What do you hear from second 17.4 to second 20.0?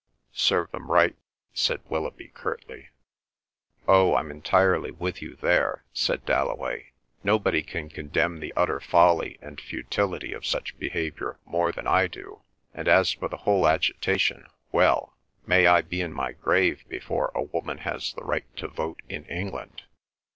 woman has the right to vote in England!